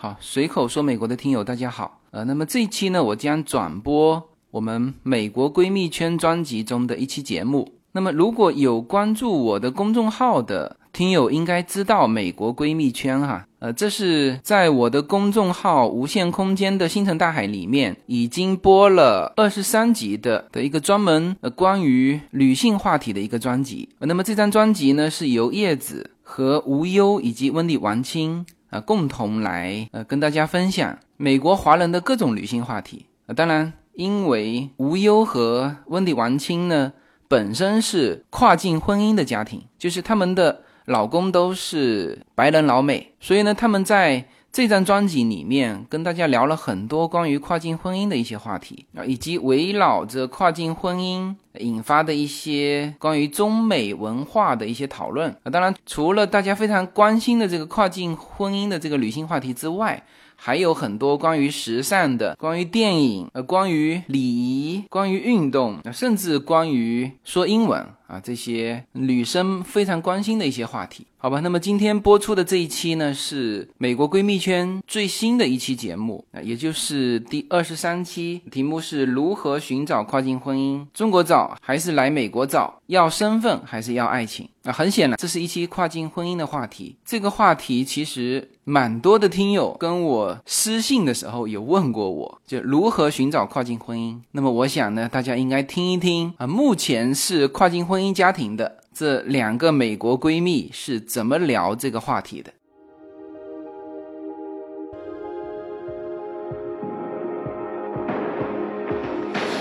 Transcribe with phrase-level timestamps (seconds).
[0.00, 7.68] 好，随口说美国的听友大家好，呃，那么这一期呢，我将转播我们美国闺蜜圈专辑中的一期节目。
[7.90, 23.88] 那么如果有关注我的公众号的听友，应该知道美国闺蜜圈哈，呃，这是在我的公众号《无限空间的星辰大海》里面已经播了二十三集的的一个专门呃关于女性话题的一个专辑。
[23.98, 28.46] 那么这张专辑呢，是由叶子和无忧以及温蒂王清。
[28.70, 33.34] 啊，共同来呃跟大家分享美国华人的各种女性话题啊。
[33.34, 36.92] 当然，因为无忧和温迪王清呢
[37.28, 44.26] 本身是跨境婚姻的家庭，就是他们的老公都是白人老美，所以呢他们在。
[44.50, 55.50] 这张专辑里面跟大家聊了很多关于跨境婚姻的一些话题啊，以及围绕着跨境婚姻引发的一些关于中美文化的一些讨论啊。
[55.50, 60.02] 当然，除了大家非常关心的这个跨境婚姻的这个女性话题之外，
[60.34, 71.06] 还有很多关于时尚的、关于电影、呃、关于礼仪、关于运动，甚至关于说英文啊这些女生非常关心的一些话题。
[71.20, 80.86] 好吧，那么今天播出的这一期呢，是美国闺蜜圈最新的一期节目啊，也就是第二十三期，题目是如何寻找跨境婚姻？
[80.94, 82.80] 中国找还是来美国找？
[82.86, 84.48] 要身份还是要爱情？
[84.62, 86.94] 啊，很显然，这是一期跨境婚姻的话题。
[87.04, 94.16] 这个话题其实蛮多的听友跟我私信的时候有问过我，就如何寻找跨境婚姻。
[94.30, 98.78] 那么我想呢，大家应该听一听啊，目前是跨境婚姻家庭的。
[98.94, 102.52] 这两个美国闺蜜是怎么聊这个话题的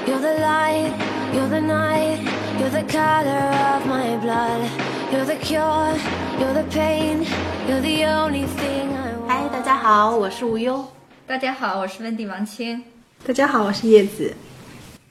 [0.08, 0.92] ？You're the light,
[1.34, 2.20] you're the night,
[2.60, 4.68] you're the color of my blood.
[5.10, 5.96] You're the cure,
[6.38, 7.26] you're the pain,
[7.66, 9.30] you're the only thing I want.
[9.30, 10.86] 嗨，大家好，我是无忧。
[11.26, 12.84] 大家好，我是温蒂王青。
[13.26, 14.34] 大家好，我是叶子。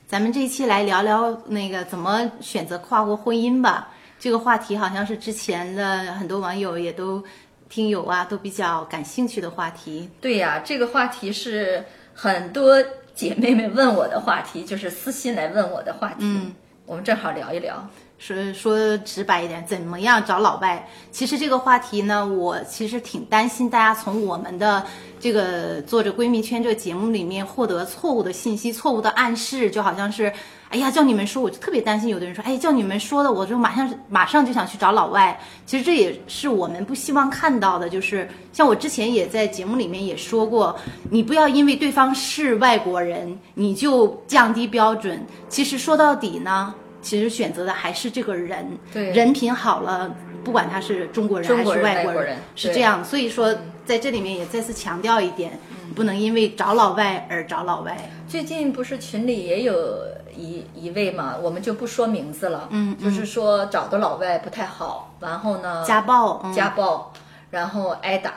[0.09, 3.89] 咱们这一期来聊聊那个怎么选择跨国婚姻吧。
[4.21, 7.23] 这个话题好像是之前的很多网友也都
[7.69, 10.09] 听友啊都比较感兴趣的话题。
[10.21, 11.85] 对呀，这个话题是
[12.15, 12.81] 很多
[13.17, 16.19] 姐妹们问我的话题，就是私信来问我的话题。
[16.21, 16.55] 嗯，
[16.87, 17.91] 我们正好聊一聊。
[18.19, 20.89] 说说直白一点，怎么样找老外？
[21.11, 24.85] 其实这个话题呢，我其实挺担心大家从我们的
[25.21, 30.33] 这个做着闺蜜圈这个节目里面获得错误的信息、错误的暗示，就好像是。
[30.69, 32.09] 哎呀，叫你们说，我就特别担心。
[32.09, 35.39] 有的人说，哎，叫你们说的，我就马上马上就想去找老外。
[35.65, 37.89] 其实这也是我们不希望看到的。
[37.89, 40.77] 就是像我之前也在节目里面也说过，
[41.09, 45.25] 你不要因为对方是外国人，你就降低标准。
[45.49, 46.75] 其实说到底呢，
[47.07, 50.13] 其实选择的还是这个人，人品好了，
[50.43, 53.05] 不管他是中国人还是外国人，是这样。
[53.05, 55.57] 所以说，在这里面也再次强调一点，
[55.95, 57.97] 不能因为找老外而找老外。
[58.27, 59.75] 最近不是群里也有。
[60.39, 62.69] 一一位嘛，我们就不说名字了。
[62.71, 67.11] 嗯，就是说找的老外不太好，然后呢，家暴，家暴，
[67.49, 68.35] 然后挨打，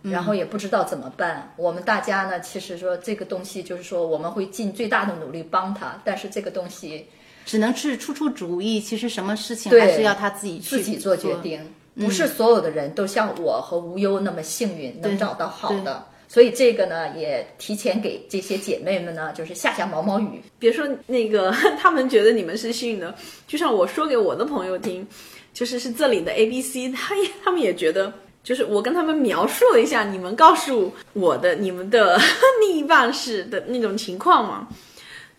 [0.00, 1.52] 然后也不知道怎么办。
[1.56, 7.08] 我们大家呢，其实说这个东西，就是说我们会尽最大的努力帮他，但是这个东西
[7.44, 8.80] 只能是出出主意。
[8.80, 11.60] 其实什么事情还是要他自己自己做决定，
[11.96, 16.06] 不是所有的人都像我和无忧那么幸运能找到好的。
[16.28, 20.40] 所以这个呢，也提前给这些姐妹们呢，就是下下毛毛雨。
[20.58, 23.14] 别说那个， 他们觉得你们是幸运的，
[23.46, 25.06] 就像我说给我的朋友听，
[25.52, 28.10] 就是是这里的 A B C，他也他们也觉得，
[28.42, 32.18] 就是我跟他们描述了一下你们告诉我的你们的
[32.66, 34.66] 另一半是的那种情况嘛，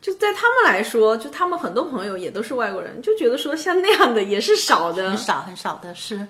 [0.03, 6.27] 就在他们来说，就他们很多朋友也都是外国人，就觉得说像那样的也是少的，很少很少的是。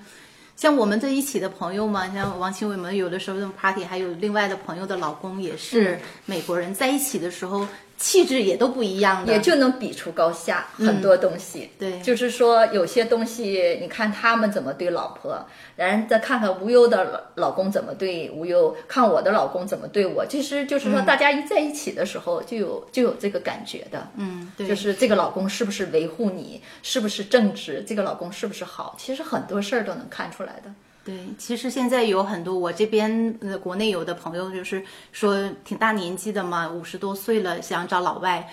[0.55, 7.67] 像我们这一起的朋友嘛，像王清伟们，有的时候这种 party，还有另外的朋友的老公也是美国人，在一起的时候。
[8.03, 11.69] 气质也都不一样，也就能比出高下很多东西。
[11.79, 15.39] 对，就是说有些东西，你看他们怎么对老婆，
[15.77, 20.25] 然后再看看无忧的老公怎么对无忧，看我的老公怎么对我。
[20.25, 24.05] 其实就是说，大家一在一起的时候，就有就有这个感觉的。
[24.17, 30.69] 嗯，对，就是这个老公是不是维护你，是不是正直，这个老公是不是好，其实很多事儿都能看出来的。
[31.05, 38.49] 对，其实现在有很多我这边呃国内有的朋友就是说挺大年纪的嘛，五十多岁了想找老外。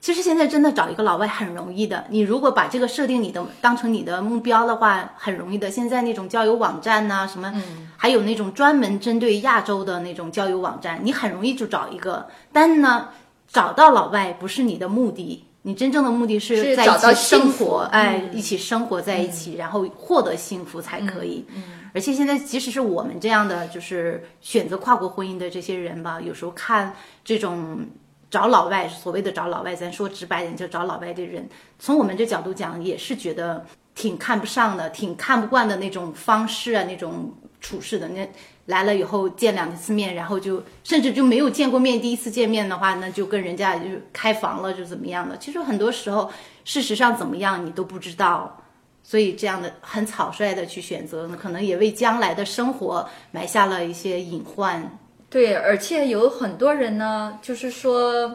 [0.00, 5.70] 其实现在真的找一个老外很容易的，你如果把这个设定你的当成你的目标的话，很容易的。
[5.70, 7.50] 现在那种交友网站呐，什么，
[7.96, 12.28] 还有那种专门针对亚洲的那种交友网站，你很容易就找一个。
[12.52, 13.08] 但呢，
[13.48, 21.46] 找到老外不是你的目的，你真正的目的是在一起生活，哎，一起生活在一起，然后获得幸福才可以。
[21.94, 26.94] 而且现在即使是我们这样的，就是选择跨国婚姻的这些人吧，有时候看
[27.24, 27.86] 这种
[28.28, 31.48] 找老外，所谓的找老外，咱说直白点就找老外的人，
[31.78, 33.64] 从我们这角度讲，也是觉得
[33.94, 38.28] 挺看不上的，挺看不惯的那种方式啊，那种处事的那。
[38.66, 45.36] 来了以后见两次面，然后就甚至就没有见过面，第一次见面的话，那就跟人家就开房了，就怎么样的？
[45.36, 46.30] 其实很多时候，
[46.64, 48.63] 事实上怎么样你都不知道，
[49.04, 54.98] 所以这样的很草率的去选择，可能也为将来的生活埋下了一些隐患。
[55.30, 58.34] 对，而且有很多人呢，就是说，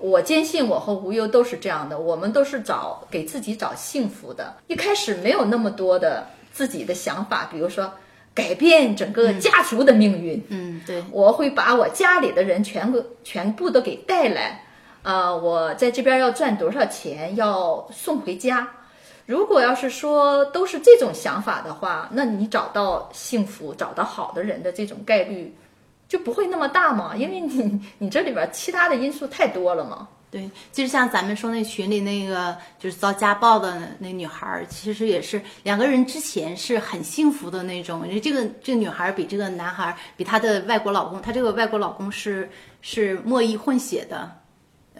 [0.00, 7.90] 我坚信我和无忧都是这样的，我们都是找给自己找幸福的，一开始没有那么多的自己的想法，比如说。
[8.32, 10.40] 改变整个家族的命运。
[10.50, 14.62] 嗯，对，我会把我家里的人全部全部都给带来。
[15.02, 18.66] 呃，我在这边要赚多少钱，要送回家。
[19.30, 25.54] 如果要是说都是这种想法的话，那你找到幸福、找到好的人的这种概率
[26.08, 27.14] 就不会那么大嘛？
[27.14, 30.08] 因为你你这里边其他的因素太多了嘛。
[30.32, 38.04] 对，就是像咱们说那群里那个就是遭家暴的那女孩儿，其实也是两个人之前是很幸福的那种。
[38.20, 42.48] 这个这个女孩儿比这个男孩儿比她的外国老公，她这个外国老公是
[42.80, 44.30] 是墨裔混血的，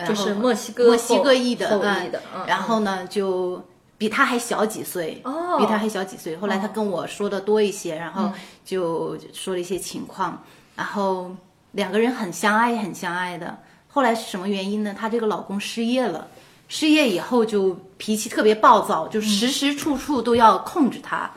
[0.05, 3.63] 就是墨西哥墨西哥裔的，嗯，然后呢就
[4.01, 6.35] 比他还小几岁，哦，比他还小几岁。
[6.35, 8.33] 后来他跟我说的多一些，然后
[8.65, 10.43] 就说了一些情况，
[10.75, 11.31] 然后
[11.73, 13.59] 两个人很相爱，很相爱的。
[13.89, 14.97] 后来是什么原因呢？
[14.99, 16.29] 她这个老公失业了，
[16.67, 21.31] 失业以后就脾气特别暴躁，就时时处处都要控制她。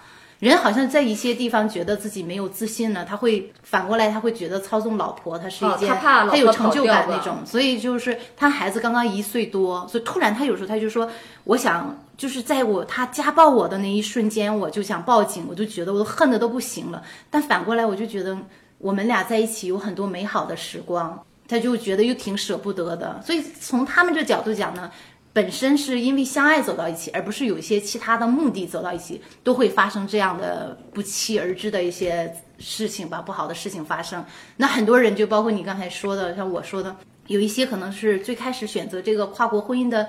[0.50, 7.38] 人好像在一些地方觉得自己没有自信了，他会反过来，他会觉得操纵老婆，他是一件他有成就感那种。
[7.46, 11.10] 所以就是他孩子刚刚一岁多，所以突然他有时候他就说，
[11.46, 17.02] 我想就是在我他家暴我的那一瞬间，我就想报警，我就觉得我都恨得都不行了。
[17.30, 18.38] 但反过来我就觉得
[18.80, 21.24] 我们俩在一起有很多美好的时光。
[21.46, 24.90] 他就觉得又挺舍不得的，所以从他们这角度讲呢，
[25.34, 34.24] 本身是因为相爱走到一起，而不是有一些其他的目的走到一起，都会发生这样的不期而至的一些事情吧，不好的事情发生。
[34.58, 36.96] 那很多人就包括你刚才说的，像我说的，
[37.26, 40.08] 有一些可能是最开始选择这个跨国婚姻的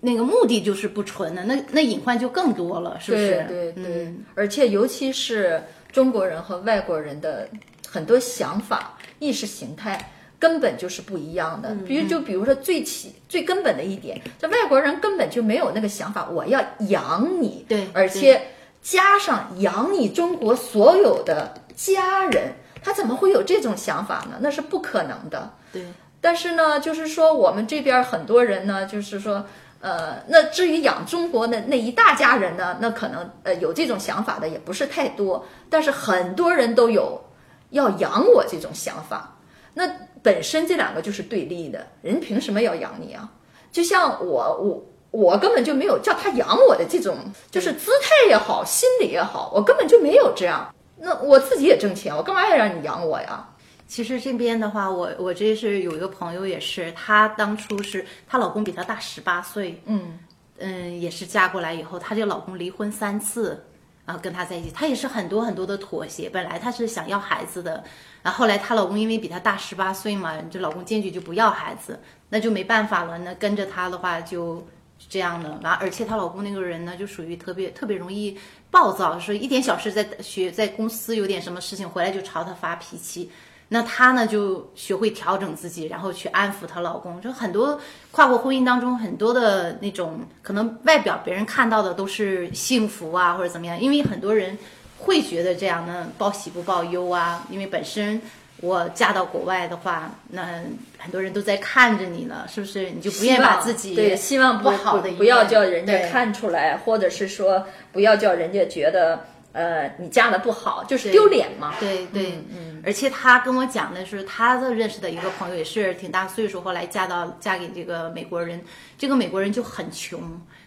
[0.00, 3.44] 那个目的就是不纯的，那那隐患就更多了，是不是？
[3.46, 5.62] 对对对，而且尤其是
[5.92, 7.46] 中国人和外国人的
[7.86, 10.10] 很多想法、意识形态。
[10.38, 18.42] 根本就是不一样的，比如就比如说最起最根本的一点，这外国人根本就没有那个想法，我要养你，对，而且
[18.82, 22.52] 加上养你中国所有的家人，
[22.82, 24.36] 他怎么会有这种想法呢？
[24.40, 25.50] 那是不可能的。
[25.72, 25.86] 对，
[26.20, 29.46] 但是呢，就是说我们这边很多人呢，就是说，
[29.80, 37.24] 呃，那至于养中国的那一大家人呢，那可能呃有这种想法的也不是太多，但是很多人都有
[37.70, 39.38] 要养我这种想法，
[39.72, 39.88] 那。
[40.24, 43.30] 本身这两个就是对立的，人凭什么要养你啊？
[43.70, 47.18] 就像我，我我根本就没有叫他养我的这种，
[47.50, 50.74] 就是姿态也好，心理也好，我根本就没有这样。
[50.96, 53.46] 那我自己也挣钱，我干嘛要让你养我呀？
[53.86, 60.18] 其实这边的话，我我这是有一个朋友，也是她当初是她老公比她大十八岁，嗯
[60.56, 63.62] 嗯，也是嫁过来以后，她这个老公离婚三次。
[64.06, 66.28] 然后跟他在一起，他也是很多很多的妥协。
[66.28, 67.82] 本来他是想要孩子的，
[68.22, 73.16] 然后后来她老公因为比她大十八岁嘛，就老公坚决就不要孩子，那就没办法了。
[73.18, 74.66] 那跟着他的话就
[75.08, 75.58] 这样的。
[75.62, 78.38] 完，而且她老公那个人呢，就属于特别特别容易
[78.70, 83.30] 暴躁，说一点小事在学在公司有点什么事情回来就朝她发脾气。
[83.74, 87.20] 那她呢就学会调整自己，然后去安抚她老公。
[87.20, 87.80] 就很多
[88.12, 93.80] 跨国婚姻当中，很多的那种可能外表别人看到的都是幸福啊，或者怎么样。
[93.80, 94.56] 因为很多人
[94.98, 97.44] 会觉得这样呢，报喜不报忧啊。
[97.50, 98.22] 因为本身
[98.60, 100.62] 我嫁到国外的话，那
[100.96, 102.90] 很多人都在看着你呢，是不是？
[102.90, 109.24] 你就不愿意把自己对希望不好的不要叫人家看出来，或者是说不要叫人家觉得。
[109.54, 111.74] 呃，你嫁的不好，就是丢脸嘛。
[111.78, 112.82] 对对，嗯。
[112.84, 118.60] 而且他跟我讲的是，他的认识的一个朋友也是挺大岁数，后来嫁到嫁给这个美国人，
[118.98, 120.20] 这个美国人就很穷，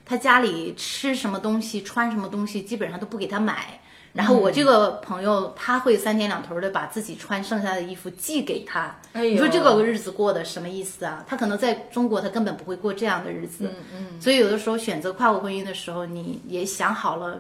[0.06, 3.80] 他家里吃什么东西、穿什么东西，基本上都不给他买。
[4.14, 8.98] 然后我这个朋友，他会三天两头的把自己穿剩下的衣服寄给他。
[9.14, 11.24] 你说这个日子过的什么意思啊？
[11.28, 13.66] 他可能在中国，他根本不会过这样的日子。
[13.66, 14.22] 嗯嗯。
[14.22, 17.40] 所以有的时候选择跨国婚姻的时候，你也想好了。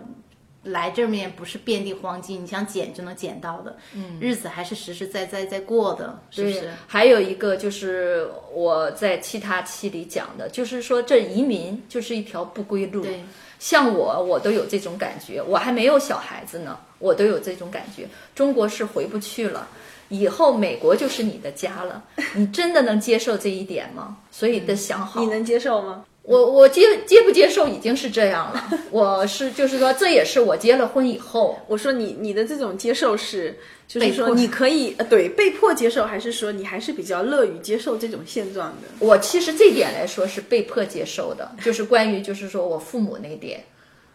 [0.67, 6.69] 来这面不是遍地黄金，你想捡就能捡到的，嗯，日子还是实实在在在过的，是不是？
[6.86, 13.21] 还有一个就是我在其他期里讲的，就是说这移民就是一条不归路，对，
[13.59, 18.07] 像我，我都有这种感觉，我还没有小孩子呢，我都有这种感觉。
[18.36, 19.67] 中国是回不去了，
[20.09, 22.03] 以后美国就是你的家了，
[22.36, 24.17] 你真的能接受这一点吗？
[24.31, 25.19] 所以得想好。
[25.21, 26.05] 你能接受吗？
[26.27, 33.57] 我我接接不接受已经是这样了，我是就是说，这也是我结了婚以后， 我说你你的这种接受是，
[33.88, 38.89] 就是说你可以呃对被迫接受，还是说你还是比较乐于接受这种现状的？
[39.00, 43.63] 我其实这点来说是被迫接受的，就是关于就是说我父母那点，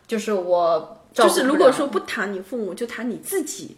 [0.07, 3.75] 就是我就是如果说不谈你父母，就谈你自己，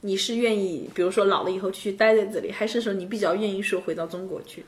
[0.00, 4.64] 你是愿意，比如说老了以后去待在这里，还是说你比较愿意说回到中国去？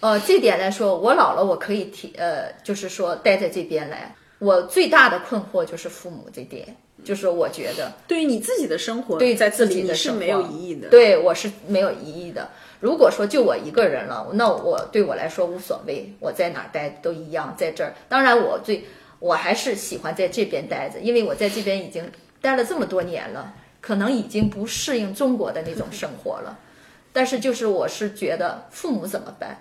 [0.00, 4.14] 呃，这点来说，我老了，我可以提呃，就是说待在这边来。
[4.38, 12.50] 我最大的困惑就是父母这点，就是我觉得对于你自己的生活，对在自己的是没有活疑义的。，对我是没有疑义的。
[12.78, 17.94] 如果说就我一个人了，那我对我来说无所谓，我在哪儿待都一样，在这儿。
[18.10, 18.84] 当然，我最
[19.18, 22.12] 我还是喜欢在这边待着，因为我在这边已经
[22.42, 26.58] 待了这么多年了，可能已经不适应中国的那种生活了。
[27.14, 29.56] 但是就是我是觉得父母怎么办？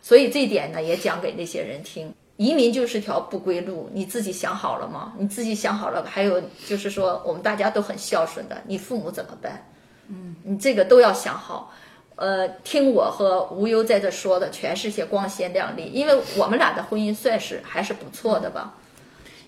[0.00, 2.12] 所以这一点呢，也讲给那些人听。
[2.36, 5.12] 移民就是条不归路，你自己想好了吗？
[5.18, 6.04] 你自己想好了？
[6.08, 9.66] 还有就是说，我们大家都很孝顺的，你父母怎么办？
[10.08, 11.72] 嗯，你这个都要想好。
[12.14, 18.74] 呃，听我和无忧在这说的，全是些光鲜亮丽，因为我们俩的婚姻算是还是不错的吧。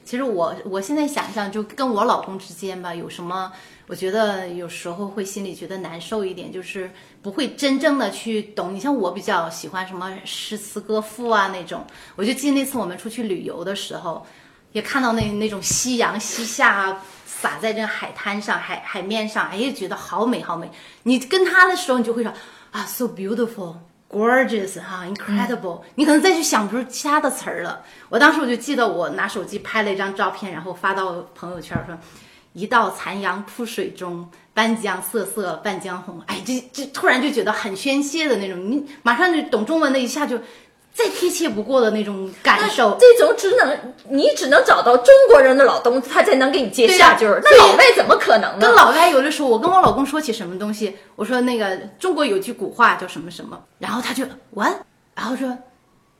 [0.04, 3.52] 其实我我现在想象，就跟我老公之间吧，有什么？
[3.90, 6.88] 我觉得有时候会心里觉得难受一点，就是
[7.20, 8.72] 不会真正的去懂。
[8.72, 14.24] 你像我比较喜欢什么诗词歌赋啊那种，我就记得那次我们出去旅游的时候，
[14.70, 20.70] 也看到那那种夕阳西下啊，洒在这海滩上、海海面上，哎呀，觉得好美好美。
[21.02, 22.32] 你跟他的时候，你就会说
[22.70, 23.74] 啊，so beautiful。
[24.08, 27.84] gorgeous 哈，incredible，、你可能再去想不出其他的词儿了。
[28.08, 31.96] 我当时我就记得我拿手机拍了一张照片，然后发到朋友圈说
[32.52, 40.38] ：“一道残阳铺水中，半江瑟瑟半江红。”哎，这这突然就觉得很宣泄的那种，你马上就懂中文的，一下就
[40.92, 42.98] 再贴切不过的那种感受。
[42.98, 47.40] 这种只能你只能找到中国人的老东西，他才能给你接下句儿。
[47.44, 48.60] 那老外怎么可能呢？
[48.60, 54.74] 跟老外有的时候，我跟我老公说起什么东西，我说那个中国有句古话叫什么什么，然后他就 what，
[55.14, 55.56] 然后说。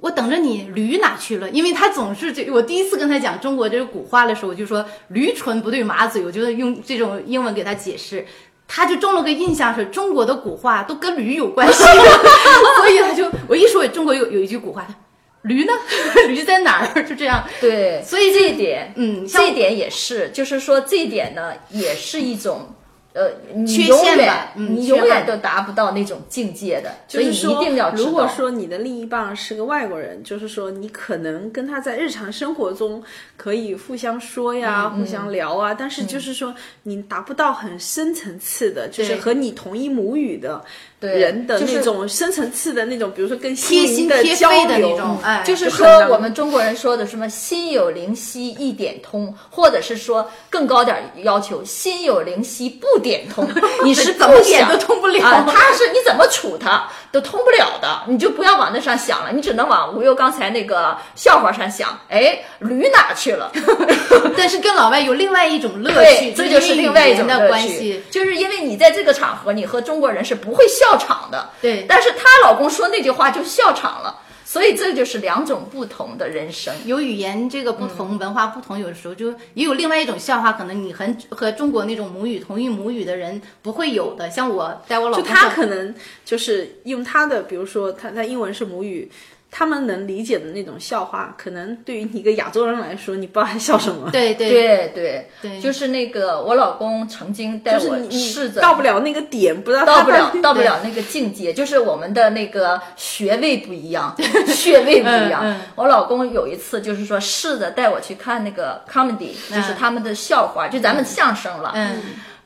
[0.00, 1.50] 我等着你，驴哪去了？
[1.50, 8.26] 因为他总是这，我第一次跟他讲中国这个古话的时候，我就说驴唇不对马嘴，我就用这种英文给他解释，
[8.66, 14.94] 他就中了个印象是中国的古话都跟驴有关系， 所以他就我一说中国有有一句古话，他
[15.42, 15.72] 驴呢？
[16.28, 17.02] 驴在哪儿？
[17.04, 22.74] 就这样， 对，所以这一点，嗯这一点也是，就是说这一点呢，也是一种。
[23.12, 27.90] 呃，你缺永远陷吧嗯你永远都达不到那种境界的，所以你就是说一定要。
[27.92, 33.02] 如果说你的另一半是个外国人，就是说你可能跟他在日常生活中
[33.36, 40.66] 可以互相说呀、嗯互相聊啊，但是就是说你达不到很深层次的，就是和你同一母语的对
[41.08, 53.48] 人的就是那种深层次的那种，比如说更贴心的交贴肺的流那种，哎，就是说，我们中国人说的什么“心有灵犀一点通”，或者是说更高点儿要求“心有灵犀不点通”，
[53.84, 55.44] 你是怎么点都通不了啊！
[55.48, 61.98] 他是你怎么处他都通不了的，你就不要往那上想了，你只能往吴优刚才那个笑话上想。
[62.08, 63.50] 哎，驴哪去了？
[64.36, 71.50] 但是跟老外有另外一种乐趣，这就是另外一种关系。，就是因为你在这个场合，你和中国人是不会笑场的。
[71.60, 76.74] 对但是她老公说那句话就笑场了，所以这就是两种不同的人生。
[76.84, 84.28] 有语言这个不同，文化不同，有的时候就也有另外一种笑话，可能你很和中国那种母语同一母语的人不会有的。
[84.30, 85.94] 像我带我老就公上他可能
[86.24, 89.10] 就是用他的，比如说他他英文是母语，
[89.50, 94.10] 他们能理解的那种笑话，可能对于你一个亚洲人来说，你不知道他笑什么。
[94.10, 94.48] 对对。
[94.48, 95.28] 对对。
[95.42, 95.60] 对。
[95.60, 104.14] 就是那个我老公曾经带我试着到不了那个点，不知道到不了到不了那个境界，就是我们的那个穴位不一样，
[104.46, 105.58] 穴位不一样。
[105.74, 111.72] 我老公有一次就是说试着带我去看那个 comedy，、就是他们的笑话，就咱们相声了。
[111.74, 112.00] 嗯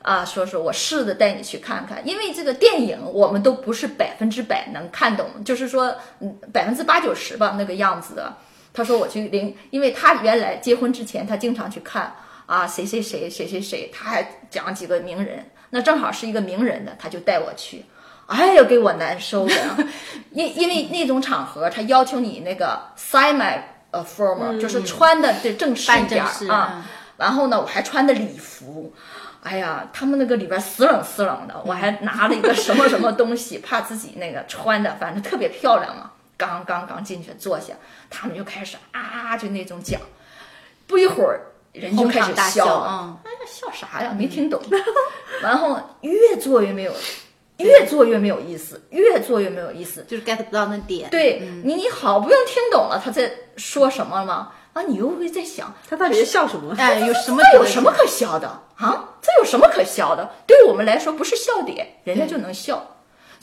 [0.05, 8.31] 啊，说说我试着带你去看看，因为这个电影我们都不是百分之百能看懂，就是说，嗯，百分之八九十吧那个样子的。
[8.71, 12.13] 他说我去领，因为他原来结婚之前他经常去看
[12.45, 17.83] 啊谁谁谁谁谁谁，他还讲几个名人，那正好是一个名人的，他就带我去。
[18.27, 19.55] 哎呀，给我难受的，
[20.29, 23.59] 因因为那种场合，他要求你那个 semi
[23.89, 26.73] 呃 formal，、就是穿的这正式一点儿啊。
[26.75, 26.83] 嗯
[27.17, 28.93] 然后呢，我还穿的礼服，
[29.45, 36.11] 哎呀，他们那个里边死冷死冷的，我还拿了一个什么什么东西，怕自己那个穿的反正特别漂亮嘛。
[36.35, 37.75] 刚刚刚进去坐下，
[38.09, 40.01] 他们就开始啊，就那种讲，
[40.87, 41.39] 不一会儿
[41.73, 42.89] 人就开始大笑了。
[42.89, 44.15] 嗯，哎呀，笑啥呀？
[44.17, 44.59] 没听懂。
[45.43, 46.91] 然后越做越没有，
[47.57, 50.03] 越做越没有意思，越做越没有意思。
[50.07, 51.07] 就是 get 不到那点。
[51.11, 54.51] 对、你，你好不容易听懂了他在说什么吗？
[54.75, 56.75] 啊，你又会在想，他到底在笑什么？
[56.77, 59.15] 哎，有什么 这有什么可笑的啊？
[59.21, 60.29] 这有什么可笑的？
[60.45, 62.94] 对我们来说不是笑点，人家就能笑。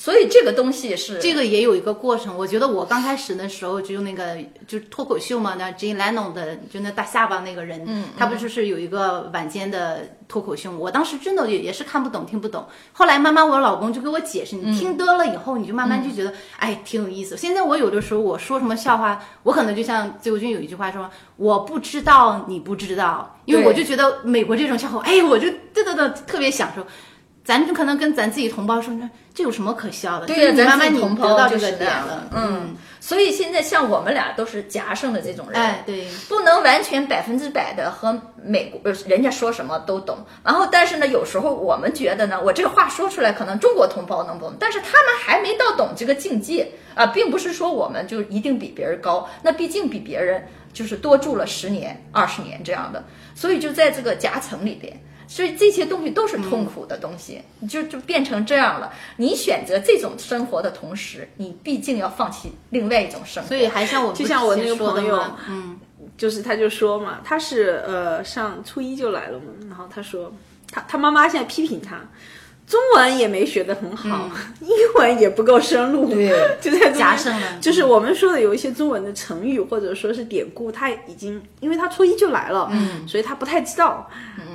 [0.03, 2.37] 所以这个东西是这个也有一个过程。
[2.37, 10.79] 我觉得我刚开始的时候就那个就是脱口秀嘛，那 Jay Leno 的就那大下巴那个人，嗯他不就是有一个晚间的脱口秀吗？
[10.81, 12.67] 我当时真的也也是看不懂听不懂。
[12.93, 17.37] 后来慢慢我老公就给我解释，嗯你听多了以后，你就慢慢就觉得、哎挺有意思。
[17.37, 26.85] 现在我有的时候我说什么笑话，我可能就像自由军有一句话说，我不知道你不知道，因为我就觉得美国这种笑话，哎，我就嘚嘚嘚特别享受。
[27.45, 30.27] 咱就可能跟咱自己同胞说，那这有什么可笑的？
[30.27, 32.77] 对呀，咱同得到这胞就是那个点了样的，，嗯。
[33.01, 40.19] 所以现在像我们俩都是夹生的这种人，哎，对，不能完全百分之百的和美国呃人家说什么都懂。
[40.45, 53.03] 然后，但是呢，有时候我们觉得呢，我这个话说出来，可能中国同胞能懂，但是他们还没到懂这个境界啊，并不是说我们就一定比别人高，那毕竟比别人就是多住了十年、二十年这样的，
[53.35, 54.97] 所以就在这个夹层里边。
[55.33, 58.93] 所以这些东西都是痛苦的东西，就就变成这样了。
[59.17, 63.49] 你选择这种生活的同时，你毕竟要放弃另外一种生活。
[63.49, 65.79] 所以还像我就像我那个说的朋友嗯，
[66.19, 70.31] 就是他就说嘛，他是呃上初一就来了嘛，然后他说
[70.71, 71.99] 他他妈妈现在批评他。
[72.73, 74.31] 中文也没学得很好，
[74.63, 84.09] 英文也不够深入，对 就在中间就是我们说的有一些中文的成语或者说是典故，他已经因为他初一就来了，嗯，所以他不太知道。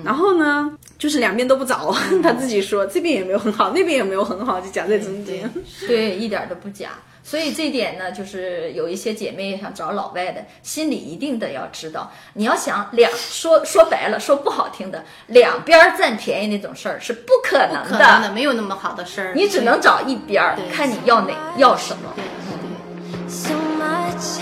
[0.04, 5.48] 然后呢，就是两边都不找，他自己说这边也没有很好，那边也没有很好，就夹在中间。
[5.86, 6.90] 对，一点儿都不假。
[7.28, 19.34] 所以这点呢，就是有一些姐妹想找老外的，心里一定得要知道，你要想两说说白了，说不好听的，两边儿占便宜那种事儿是不可能可能的，没有那么好的事儿。
[19.36, 22.14] 你只能找一边儿，看你要哪要什么。
[22.16, 24.40] 对对 so much.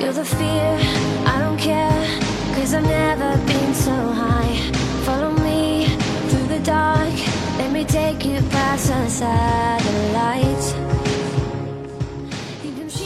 [0.00, 0.78] You're the fear,
[1.26, 1.92] I don't care,
[2.56, 4.72] cause I've never been so high.
[5.06, 5.96] Follow me
[6.28, 7.14] through the dark,
[7.56, 10.74] let me take you past the satellites.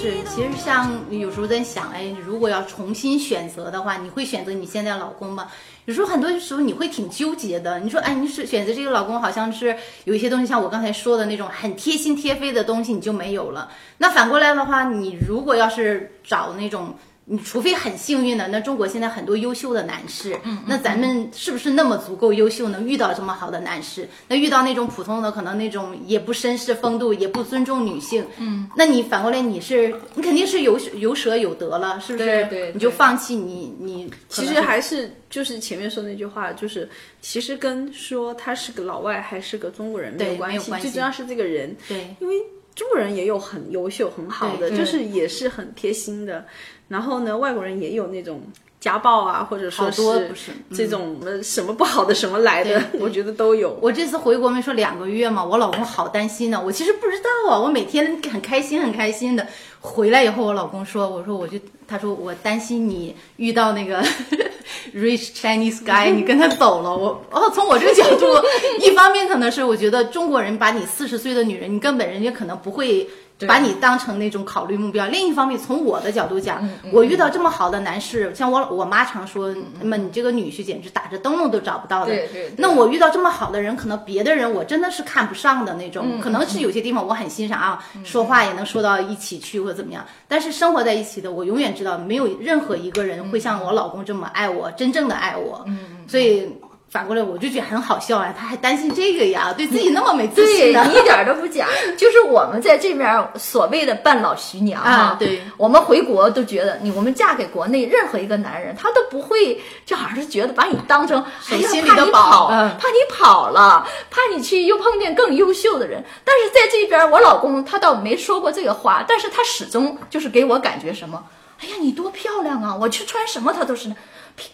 [0.03, 5.47] 是其实像有时候在想，哎，如果要重新选择的话，你会选择你现在老公吗？
[5.85, 7.79] 有时候很多时候你会挺纠结的。
[7.79, 13.71] 你说，哎，你是选择这个老公，好像是有一些东西，像我刚才说的那种很贴心贴肺的东西，你就没有了。
[13.99, 16.97] 那反过来的话，你如果要是找那种。
[17.25, 24.09] 你除非很幸运的，那中国现在很多优秀的男士，那咱们是不是那么足够优秀，能遇到这么好的男士？
[24.27, 32.25] 那遇到那种普通的，可能那种也不绅士风度，也不尊重女性，嗯，那你反过来你是你肯定是有有舍有得了，是不是？
[32.25, 36.89] 对对你就放弃你你其实还是就是前面说那句话，就是
[37.21, 41.77] 其实跟说他是个老外还是个中国人没有关系，没有关系最重要是这个人。
[41.87, 42.35] 对因为
[42.75, 46.45] 中国人也有很优秀、很好的，就是也是很贴心的。
[46.89, 48.43] 然后呢，外国人也有那种
[48.81, 53.79] 家暴啊，或者说是嗯这种呃什么不好的什么来的， 我觉得都有。
[53.81, 56.61] 我这次回国没说两个月嘛，我老公好担心呢。
[56.63, 59.47] 我其实不知道啊，我每天很开心很开心的。
[59.83, 64.03] 回来以后，我老公说，我说我就，他说我担心你遇到那个
[64.95, 66.97] rich Chinese guy，你跟他走了。
[66.97, 68.27] 我哦，从我这个角度，
[68.81, 73.07] 一方面可能是我觉得中国人把你四十岁的女人，你根本人家可能不会。
[73.47, 75.07] 把你当成那种考虑目标。
[75.07, 82.07] 另一方面，从我的角度讲，我遇到这么好的男士，像我我妈常说，那么你这个女婿简直打着灯笼都找不到的。
[82.07, 90.05] 对对对那我遇到这么好的人，可能别的人我真的是看不上的那种，可能是有些地方我很欣赏啊，说话也能说到一起去或者怎么样。
[90.29, 95.65] 但是生活在一起的，我永远知道，没有任何一个人会像我老公这么爱我，真正的爱我。
[96.07, 96.49] 所以。
[96.93, 100.85] 反过来我就觉得很好笑啊，他还担心这个呀，对自己那么没自信呢。
[100.93, 116.05] 你一点儿都不假， 就是我们在这边所谓的半老徐娘啊对我们回国都觉得你我们嫁给国内任何一个男人，他都不会，就好像是觉得把你当成哎呀心里的宝怕你跑了，怕你去又碰见更优秀的人。
[116.27, 121.25] 但是在这边，我老公他倒没说过这个话，但是他始终就是给我感觉什么，
[121.59, 123.91] 哎呀你多漂亮啊，我去穿什么他都是。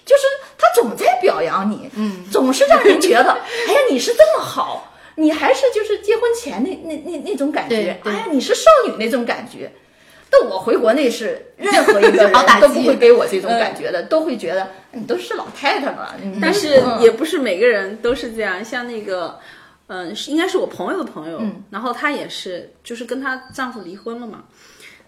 [0.04, 0.22] 就是
[0.56, 3.30] 他总在表扬你，嗯，总是让人觉得，
[3.68, 9.70] 哎呀，你是这么好，你还是就是结婚前那那那那种感觉哎呀，你是少女那种感觉。
[10.30, 16.14] 但我回国内是任何一个 都不会给我这种感觉的，都会觉得你都是老太太了。
[16.38, 17.00] 但是嗯。
[17.00, 19.38] 也不是每个人都是这样，像那个，
[19.86, 21.64] 嗯，是应该是我朋友的朋友，嗯。
[21.70, 24.44] 然后她也是，就是跟她丈夫离婚了嘛，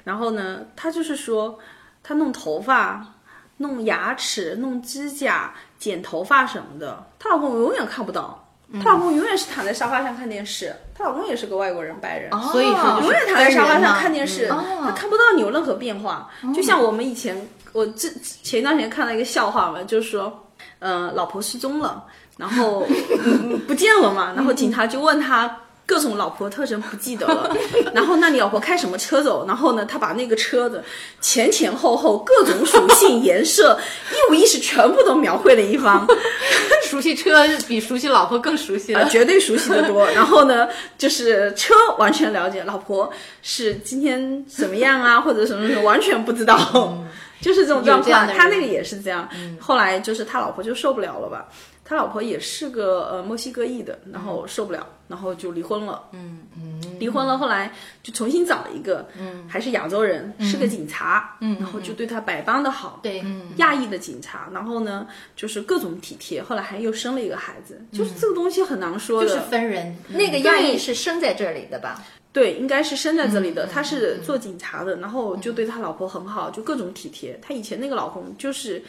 [0.05, 1.59] 然后呢，她就是说，
[2.03, 3.20] 她弄头发，
[3.61, 8.47] 弄牙齿、弄指甲、剪头发什么的，她老公永远看不到。
[8.73, 16.31] 嗯她老公永远是躺在沙发上看电视，她老公也是个外国人，白人，所以说永远躺在沙发上看电视，嗯他看不到你有任何变化。
[16.55, 17.37] 就像我们以前，
[17.73, 18.09] 我这
[18.43, 20.47] 前一段时间看到一个笑话嘛，就是说，
[20.79, 22.05] 呃，老婆失踪了，
[22.39, 22.87] 然后、
[23.25, 25.55] 嗯、不见了嘛，然后警察就问他。
[25.91, 27.53] 各种老婆特征不记得了，
[27.93, 29.45] 然后那你老婆开什么车走？
[29.49, 30.85] 然后呢，他把那个车的
[31.21, 33.77] 前前后后各种属性、颜色
[34.13, 36.07] 一五一十全部都描绘了一番。
[36.89, 39.09] 熟悉车比熟悉老婆更熟悉了。
[39.09, 40.09] 绝对熟悉的多。
[40.13, 47.05] 然后呢，就是车完全了解，老婆是今天怎么样啊，或者什么什么，完全不知道。
[47.43, 49.27] 就是这种状况，他那个也是这样。
[49.59, 51.49] 后来就是他老婆就受不了了吧，
[51.91, 56.05] 他老婆也是个呃墨西哥裔的，然后受不了，然后就离婚了。
[56.13, 63.25] 嗯嗯，离婚了，后来就重新找了一个，嗯，还是亚洲人，是个警察，嗯，然后就对他百般的好，对，
[63.57, 69.97] 亚裔的警察，然后呢，就是各种体贴，后来还又生了一个孩子，就是这个东西很难说的，就是分人。
[70.11, 72.01] 那个亚裔是生在这里的吧？
[72.33, 77.37] 对，应该是生在这里的，他是做警察的，然后就对他老婆很好，就各种体贴。
[77.43, 78.81] 他以前那个老公就是，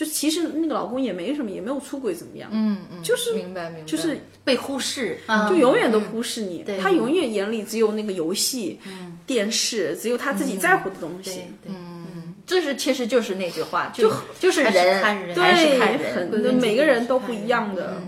[0.00, 5.18] 就其实那个老公也没什么，也没有出轨怎么样，嗯嗯，就是明白明白，就是被忽视，
[5.50, 8.80] 就永远都忽视你，他永远眼里只有那个游戏、
[9.26, 11.42] 电视，只有他自己在乎的东西。
[11.66, 15.92] 嗯，这是其实就是那句话，就就是人看人还是对，看
[16.30, 16.54] 人。
[16.54, 18.00] 每个人都不一样的，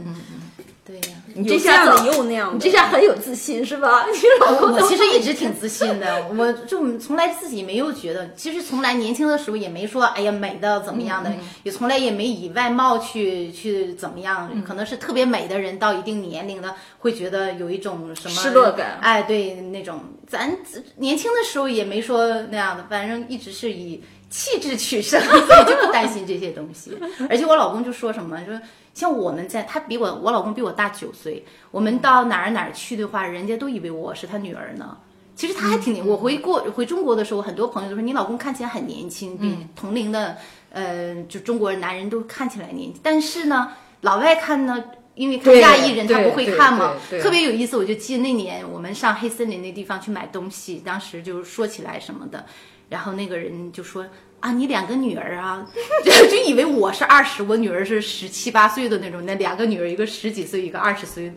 [1.34, 2.54] 你这下子又那样的。
[2.54, 4.06] 你这下很有自信是吧？
[4.62, 20.56] 我其实一直挺自信的，我就从来自己没有觉得，其实从来年轻的时候也没说，哎呀美的怎么样的，嗯也从来也没以外貌去去怎么样，嗯可能是特别美的人到一定年龄了，会觉得有一种什么失落感哎，对那种，咱
[20.96, 24.02] 年轻的时候也没说那样的，反正一直是以。
[24.32, 26.98] 气质取胜， 所以就不担心这些东西。
[27.28, 28.58] 而且我老公就说什么，说
[28.94, 34.96] 像我们在，他比我，我老公比我大九岁，我们到哪儿哪儿去的话，人家都以为我是他女儿呢。
[35.36, 40.36] 其实他还挺年，我回过回中国的时候，很多朋友都说你老公看起来很年轻，比同龄的
[40.70, 43.00] 呃就中国男人都看起来年轻。
[43.02, 44.82] 但是呢，老外看呢，
[45.14, 47.76] 因为看亚裔人他不会看嘛，特别有意思。
[47.76, 52.44] 我就记得那年我们上黑森林那地方去买东西，当时就说起来什么的，
[52.92, 54.06] 然后那个人就说。
[54.42, 55.64] 啊，你两个女儿啊，
[56.04, 59.24] 就就以为我是二十，我女儿是十七八岁的那种。
[59.24, 61.32] 那两个女儿，一个十几岁，一个二十岁。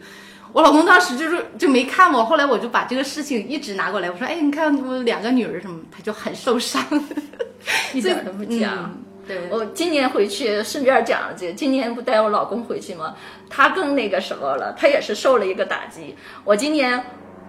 [0.52, 6.84] 我老公当时就是就没看我，后来我就把这个事情一直拿过来，我说，哎，你看我两个女儿什么，他就很受伤，
[7.94, 8.74] 一点都不讲。
[8.86, 13.16] 嗯对，我今年回去顺便讲了句，今年不带我老公回去吗？
[13.52, 16.16] 他更那个什么了，他也是受了一个打击。
[16.44, 17.04] 我今年，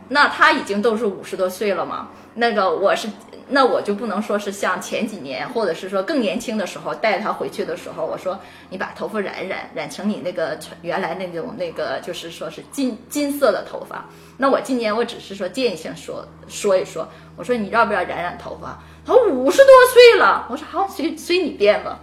[0.09, 3.09] 那他已经都是五十多岁了嘛，那个我是，
[3.49, 14.05] 那我就不能说是像前几年，或者是说更年轻的时候带他回去的时候，我说你把头发染染，染成你那个原来那种那个就是说是金金色的头发。
[14.37, 18.79] 那我今年我只是说建议性说说一说，我说你要不要染染头发？
[19.07, 21.99] 他五十多岁了，我说好，随随你便吧。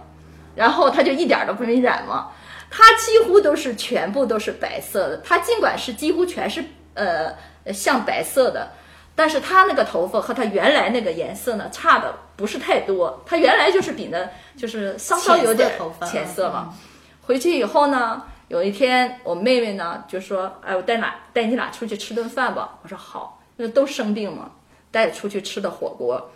[0.56, 2.28] 然后他就一点都不没染嘛，
[2.70, 5.16] 他几乎都是全部都是白色的。
[5.18, 7.32] 他尽管是几乎全是呃
[7.72, 8.70] 像白色的，
[9.14, 13.22] 但是他那个头发和他原来那个颜色呢差的不是太多。
[13.24, 16.74] 他原来就是比呢就是稍稍有点浅色头发浅色嘛。
[17.22, 24.50] 回去以后呢，有一天我妹妹呢就说：“哎，我带哪带你俩出去吃顿饭吧。”我说好，那都生病嘛，
[24.90, 26.30] 带出去吃的火锅。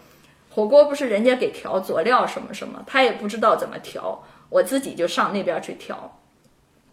[0.50, 6.18] 火锅不是人家给调佐料什么什么，他也不知道怎么调，我自己就上那边去调，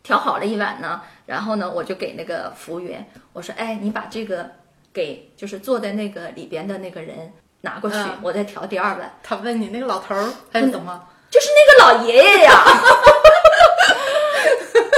[0.03, 4.51] 调好了一碗呢，然后呢，我就给那个服务员我说，哎，你把这个
[4.95, 11.03] 给就是坐在那个里边的那个人拿过去，嗯我再调第二碗，他问你那个老头儿还是怎么？
[11.29, 12.63] 就是那个老爷爷呀。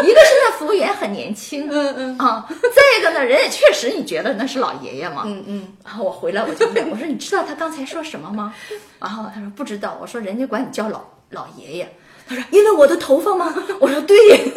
[0.03, 8.53] 一个是那服务员很年轻，嗯嗯啊，再一个呢，人也确实你觉得那是老爷爷嘛，嗯嗯，然后我回来我就问，我说你知道他刚才说什么吗？
[8.99, 9.97] 然后他说不知道。
[9.99, 11.97] 我说人家管你叫老老爷爷。
[12.27, 13.53] 他说因为我的头发吗？
[13.79, 14.15] 我说对。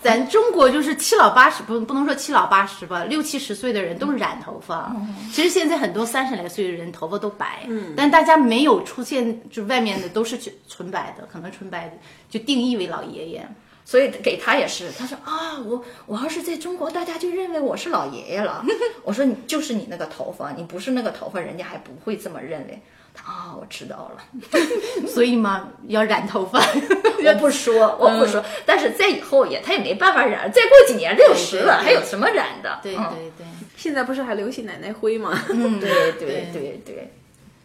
[0.00, 4.94] 咱中国就是七老八十，不不能说七老八十吧，六七十岁的人都是染头发。
[5.32, 10.38] 其实现在很多三十来岁的人头发都白，嗯，但大家没有出现，就外面的都是
[10.68, 11.94] 纯白的，可能纯白的
[12.30, 13.46] 就定义为老爷爷。
[13.84, 18.64] 所以给他也是，他说啊，我我要是在中国，大家就认为我是老爷爷了。
[19.02, 22.80] 我说你就是你那个头发，你不是那个头发，人家还不会这么认为。
[23.24, 24.22] 他啊，我知道了。
[25.08, 26.60] 所以嘛，要染头发。
[26.60, 32.78] 我不说，我不说，但是在以后也他也没办法染，再过几年六十了，对对还有什么染的？
[32.82, 35.42] 对嗯对对，现在不是还流行奶奶灰吗？
[35.50, 37.12] 嗯，对对对对，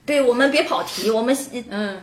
[0.06, 1.36] 对我们别跑题，我们
[1.70, 2.02] 嗯，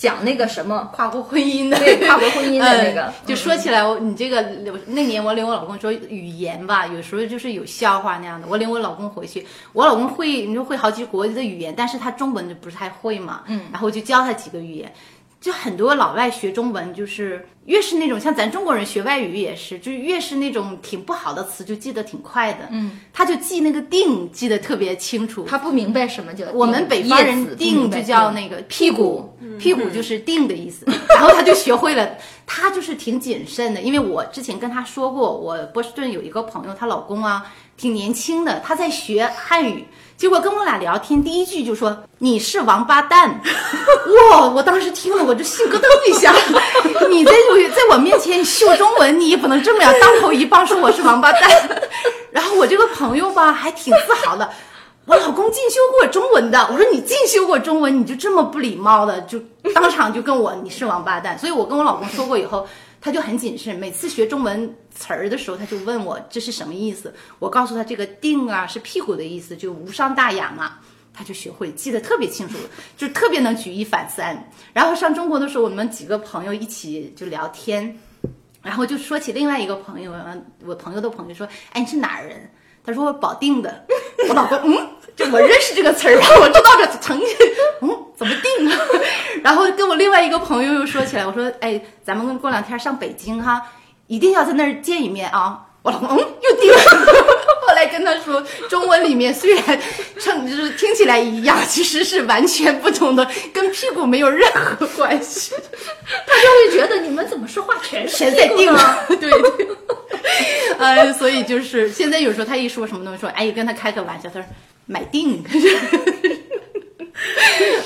[0.00, 4.40] 讲那个什么跨国婚姻的，对跨国婚姻的那个嗯就说起来，我你这个
[4.86, 8.46] 那年我领我老公说语言吧，有时候就是有笑话那样的。
[8.48, 14.90] 我领我老公回去，我老公会你说会好几国的语言，但是他中文就不是太会嘛，嗯，然后我就教他几个语言。
[15.40, 22.68] 就很多老外学中文，就是越是那种像咱中国人学外语也是，就越是那种挺不好的词，就记得挺快的。
[22.70, 25.44] 嗯，他就记那个定记得特别清楚。
[25.44, 30.84] 他不明白什么叫我们北方人定就叫那个屁股，屁股就是定的意思。
[31.16, 39.86] 然后他就学会了，他就是挺谨慎的，因为我之前跟他说过，我波士顿有一个朋友，她老公啊挺年轻的，他在学汉语。
[40.20, 43.40] 结果跟我俩聊天，第一句就说你是王八蛋，
[44.30, 44.46] 哇！
[44.50, 46.30] 我当时听了我就心咯噔一下。
[47.08, 51.50] 你在我在我面前秀中文，你也不能这么样当头一棒说我是王八蛋。
[52.32, 54.46] 然后我这个朋友吧还挺自豪的，
[55.06, 56.68] 我老公进修过中文的。
[56.70, 59.38] 我说你进修过中文，你就这么不礼貌的，就
[59.74, 61.38] 当场就跟我你是王八蛋。
[61.38, 62.68] 所以我跟我老公说过以后，
[63.00, 67.14] 他就很谨慎，每次学中文词儿的时候，他就问我这是什么意思。
[67.38, 70.78] 我告诉他这个腚啊是屁股的意思，就无伤大雅嘛。
[71.12, 72.56] 他就学会，记得特别清楚，
[72.96, 74.48] 就特别能举一反三。
[74.72, 77.98] 然后上中国的时候，我们几个朋友一起就聊天，
[78.62, 80.14] 然后就说起另外一个朋友，
[80.64, 82.48] 我朋友的朋友说：“哎，你是哪儿人？”
[82.84, 83.84] 他说：“我保定的。”
[84.28, 87.24] 我老公嗯，就我认识这个词儿，然后我知道这成语，
[87.82, 88.78] 嗯，怎么定啊？
[89.42, 93.62] 然后跟我另外一个朋友又说起来，我说：“哎，咱们过两天上北京哈，
[94.06, 96.78] 一定要在那儿见一面啊！”我老公嗯，又定了。
[97.66, 99.80] 后来跟他说，中文里面虽然
[100.18, 105.54] 称就是听起来一样，其实是完全不同的，跟屁股没有任何关系。
[106.26, 109.68] 他就会觉得你们怎么说话全是谁在定啊，对对。
[110.78, 114.44] 呃，所以就是现在有时候他一说什么东西，说哎，跟他开个玩笑，他说
[114.90, 115.42] 买定。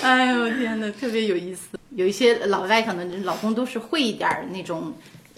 [0.02, 1.78] 哎呦天呐，特别有意思。
[1.90, 4.92] 有一些老外可能老公都是会一点儿那种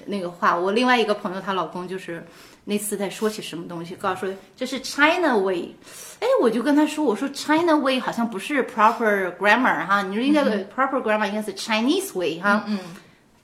[0.07, 0.57] 那个话。
[0.57, 2.24] 我另外一个朋友，她老公就是
[2.64, 5.74] 那次在说起什么东西，告诉说这是 China way。
[6.20, 12.64] 哎，我就跟他说，我说 China way 好像不是 proper grammar 哈，你说应该 proper grammar 应该是 Chinese way 哈。
[12.68, 12.79] 嗯。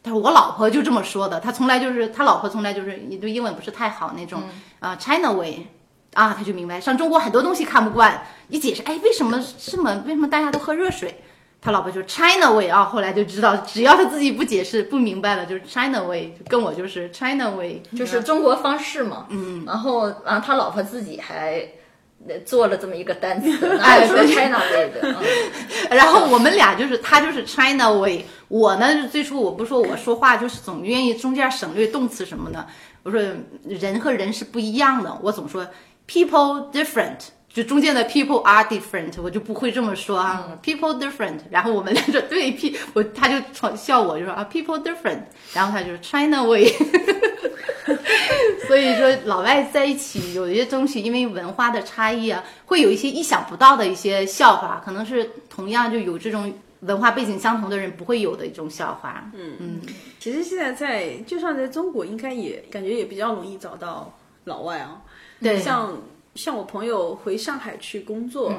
[0.03, 4.43] 他说我老婆就这么说的，他从来就是他老婆从来就是你对英文不是太好那种
[4.81, 5.67] 啊、China way
[6.15, 11.23] 啊，他就明白上中国很多东西看不惯，一解释哎为什么这么为什么大家都喝热水，
[11.61, 19.27] 他老婆就 China way 啊，后来就知道只要他自己不解释不明白了就是 China way，跟我就是 China way，就是中国方式嘛。
[19.31, 21.67] 嗯，然后然后他老婆自己还
[22.29, 25.01] 呃做了这么一个单词， 哎哎，说 China way 的。
[25.17, 25.17] 嗯
[25.91, 32.67] 然后我们俩就是他就是 China way，我呢最初我不说我说话就是总愿意中间省略动词什么的，
[33.03, 33.21] 我说
[33.65, 35.67] 人和人是不一样的，我总说
[36.07, 37.29] people different。
[37.53, 41.39] 就中间的 people are different，我就不会这么说啊、p e o p l e different。
[41.51, 45.21] 然后我们俩说对 P， 我他就嘲笑我，就说啊 people different，
[45.53, 46.73] 然后他就说 China way。
[48.69, 59.29] 所以说，老外在一起有一些东西，因为文化的差异啊，会有一些意想不到的一些笑话，可能是同样就有这种文化背景相同的人不会有的一种笑话。
[59.35, 59.81] 嗯嗯
[60.21, 65.03] 其实现在在就算在中国，应该也感觉也比较容易找到老外啊。
[65.43, 66.03] 对像
[66.35, 68.53] 像我朋友回上海去工作，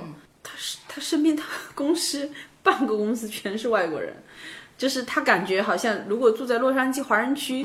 [0.43, 2.29] 他是他身边他 公司
[2.61, 4.15] 半个公司全是外国人。
[4.75, 7.63] 就是他感觉好像，如果住在洛杉矶华人区，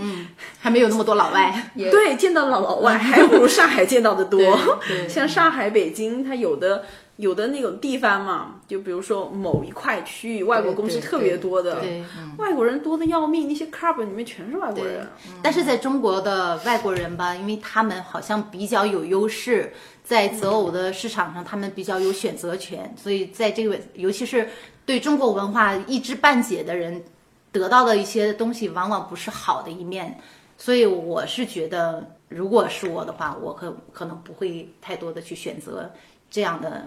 [0.61, 1.51] 还没有那么多老外。
[1.91, 4.41] 对，见到老老外还不如上海见到的多。
[5.09, 6.85] 像上海、北京，他有的
[7.19, 12.05] 有的那种地方嘛，就比如说某一块区域，外国公司特别多的，对，
[12.37, 15.05] 外国人多的要命，那些 club 里面全是外国人。
[15.43, 19.73] 但是在中国的外国人吧，因为他们好像比较有优势，
[20.05, 24.49] 在择偶的市场上，他们比较有选择权，所以在这个尤其是
[24.87, 27.03] 对中国文化一知半解的人，
[27.51, 30.17] 得到的一些东西往往不是好的一面。
[30.57, 35.91] 所以我是觉得，如果是我的话，我可可能不会太多的去选择
[36.31, 36.87] 这样的。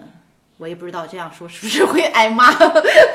[0.62, 2.52] 我也不知道这样说是不是会挨骂，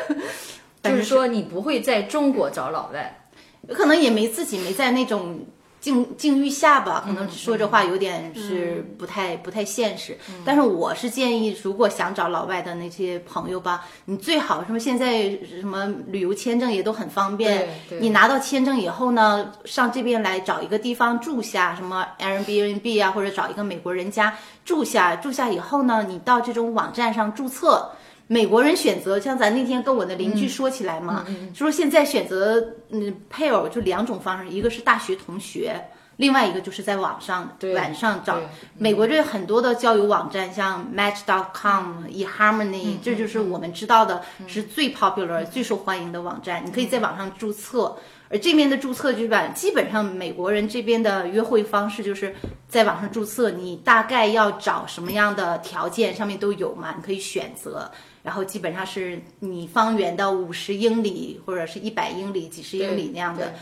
[0.84, 3.30] 就是说你不会在中国找老外，
[3.74, 5.40] 可能也没自己没在那种
[5.88, 10.18] 境境遇下吧，可能说这话有点是不太、不太现实。
[10.44, 15.30] 但是我是建议，如果想找老外的那些朋友吧，你最好什么现在
[15.62, 17.70] 什么旅游签证也都很方便，
[18.02, 27.92] 你拿到签证以后呢，上这边来找一个地方住下，什么 Airbnb 啊，或者找一个美国人家住下，住下以后呢，你到这种网站上注册。
[28.28, 35.82] 美国人选择，像咱那天跟我的邻居说起来嘛，就说现在选择嗯配偶就两种方式，一个是大学同学，
[36.18, 38.38] 另外一个就是在网上对晚上找。
[38.78, 46.66] 美国这很多的交友网站，像 Match.com、eHarmony，这嗯就是我们知道的是最 popular、最受欢迎的网站。
[46.66, 47.98] 你可以在网上注册。
[48.30, 52.36] 而这边的注册就是，基本上美国人这边的约会方式就是
[52.68, 57.90] 在网上注册，你大概要找什么样的条件，上面都有嘛，你可以选择。
[58.28, 63.54] 然后基本上是你方圆的五十英里或者是一百英里、几十英里那样的。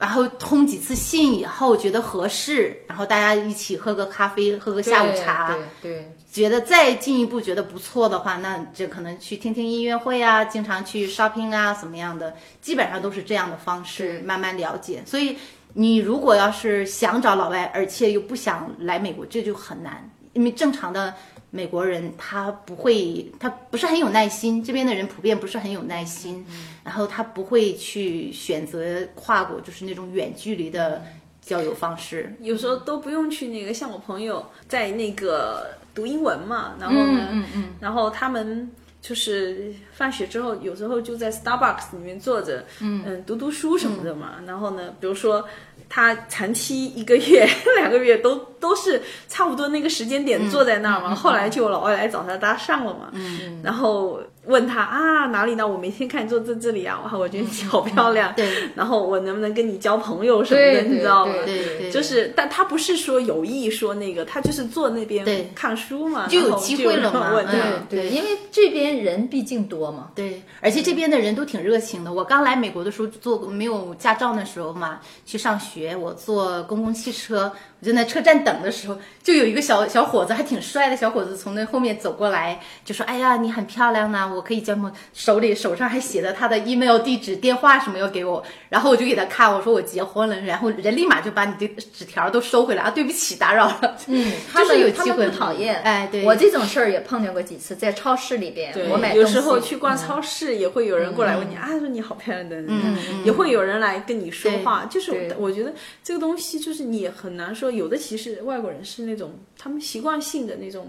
[0.00, 15.04] 然后通几次信以后觉得合适，然后大家一起喝个咖啡，喝个下午茶，对对觉得再进一步觉得不错的话，那就可能去听听音乐会啊，经常去 shopping 啊，怎么样的，基本上都是这样的方式慢慢了解。
[15.06, 15.36] 所以
[15.74, 21.14] 你如果要是想找老外，而且又不想来美国，这就很难，因为正常的。
[21.50, 26.46] 美国人他不会，他不是很有耐心，这边的人普遍不是很有耐心，
[26.84, 31.02] 然后他不会去选择跨国，就是那种远距离的
[31.40, 32.34] 交友方式。
[32.40, 38.70] 有时候都不用去那个，像我朋友在那个读英文嘛，然后呢，嗯嗯然后他们
[39.02, 44.34] 就是放学之后，有时候就在 Starbucks 里面坐着，嗯读读书什么的嘛。
[44.46, 45.44] 然后呢，比如说
[45.90, 47.44] 他长期一个月、
[47.76, 51.12] 两个月都都是差不多那个时间点坐在那儿嘛。
[51.14, 55.66] 后来就老外来找他搭讪了嘛，嗯，然后问他啊哪里呢？
[55.66, 61.34] 我每天看你坐在这里啊，哇，我觉得你好漂亮，对然后我能不能跟你交朋友什么的，你知道吗？
[61.44, 70.10] 对对对就是，但他不是说有意说那个，他就是坐那边看书嘛，就有机会了嘛有人问他嗯对，因为这边人毕竟多嘛。
[70.14, 72.12] 对，而且这边的人都挺热情的。
[72.12, 93.96] 我刚来美国的时候，坐没有驾照的时候嘛，去上学，我坐公共汽车，我就在车站等的时候，就有一个小小伙子，还挺帅的小伙子，从那后面走过来，就说：“哎呀，你很漂亮呢，我可以交朋友。”手里手上还写着他的 email 地址、电话什么要给我，然后我就给他看，我说我结婚了，然后人立马就把你的纸条都收回来啊，对不起，打扰了。
[94.06, 95.80] 嗯，他们 有们他们机会不讨厌。
[95.82, 104.86] 哎对我这种事儿也碰见过几次，在超市里边，我买有时候去逛超市也会有人过来问你、啊，说你好漂亮的，嗯，也会有人来跟你说话。
[104.90, 105.72] 就是我觉得
[106.02, 110.88] 这个东西就是你也很难说，有的其实外国人是那种他们习惯性的那种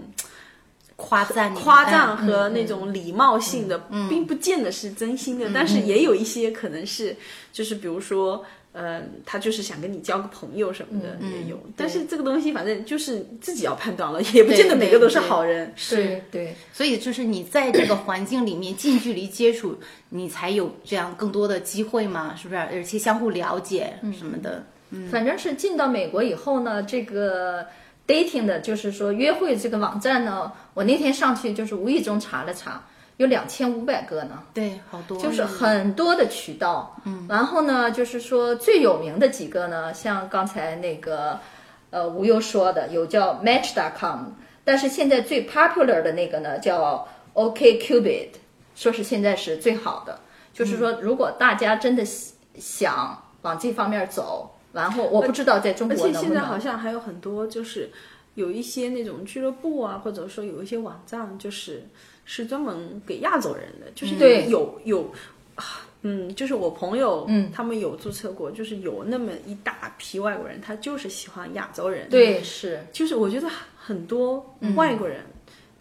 [1.02, 3.76] 夸赞你，夸赞哎和那种礼貌性的，
[4.08, 7.16] 并不见得是真心的，但是也有一些可能是，
[7.52, 8.44] 就是比如说。
[8.74, 15.70] 呃，他就是想跟你交个朋友什么的也有，但是这个东西反正就是自己要判断了， 也不见得每个都是好人。
[15.76, 22.60] 是对所以就是你在这个环境里面近距离接触，你才有这样更多的机会嘛，是不是？
[22.62, 24.64] 而且相互了解什么的。
[24.88, 27.66] 嗯反正是进到美国以后呢，这个
[28.06, 32.82] dating 的，就是说约会这个网站呢，我那天上去就是无意中查了查，
[33.16, 34.42] 有两千五百个呢。
[34.52, 41.38] 对，好多就是很多的渠道，嗯，然后呢，就是说最有名的几个呢，像刚才那个
[41.90, 44.30] 呃无忧说的，有叫 Match.com，
[44.64, 48.28] 但是现在最 popular 的那个呢叫 OKCupid，
[48.74, 50.20] 说是现在是最好的。
[50.52, 52.04] 就是说，如果大家真的
[52.58, 56.58] 想往这方面走，然后我不知道在中国能不且现在好。
[56.58, 57.90] 像还有很多，就是
[58.34, 61.84] 有一些那种俱乐部啊，或者说有一些网站，就是
[62.24, 65.12] 是专门给亚洲人的，就是对有有。
[65.54, 75.20] 啊嗯，就是我朋友，嗯，他们有注册过，就是有那么一大批外国人，他就是喜欢亚洲人，对，是，就是我觉得很多外国人，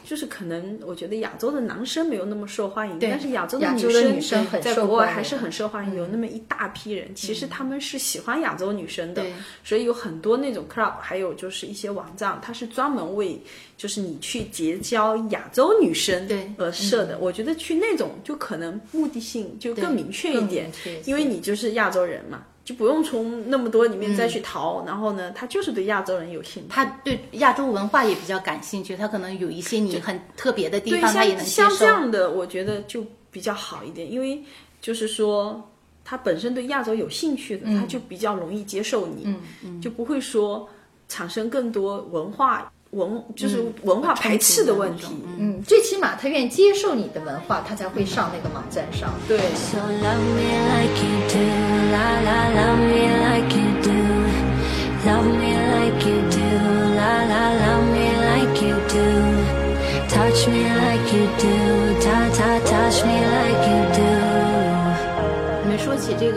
[0.03, 9.33] 就是可能我觉得亚洲的男生没有那么受欢迎，但是亚洲的亚女生很在国外还是很受欢迎，有那么一大批人，其实他们是喜欢亚洲女生的对，
[9.63, 13.39] 所以有很多那种 club，还有就是一些网站，它是专门为
[13.77, 17.17] 就是你去结交亚洲女生而设的。
[17.19, 20.71] 我觉得去那种就可能目的性就更明确一点
[21.05, 22.43] 因为你就是亚洲人嘛。
[22.71, 26.69] 就不用从那么多里面再去淘，然后呢，他就是对亚洲人有兴趣。
[26.69, 31.85] 他对亚洲文化也比较感兴趣，他可能有一些你很特别的地，方，他也像能接像这。
[31.85, 34.41] 样的，我觉得就比较好一点，因为
[34.79, 35.61] 就是说
[36.05, 39.35] 他本身对亚洲有兴趣的，他就比较容易接受你，
[39.81, 40.69] 就不会说
[41.09, 45.07] 产生更多文化文就是文化排斥的问题。
[45.39, 49.13] 嗯，最起码他愿意接受你的文化，他才会上那个网站上。
[49.27, 51.39] 对，So love me like you do,
[51.91, 53.95] la la, love me like you do,
[55.05, 56.43] love me like you do,
[56.95, 58.99] la la, love me like you do,
[60.09, 61.25] touch me like you